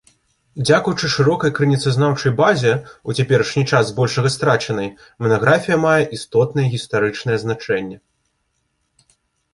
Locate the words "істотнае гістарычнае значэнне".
6.19-7.97